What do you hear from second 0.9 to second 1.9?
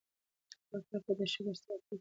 رب ته د شکر سر ټیټ کړئ.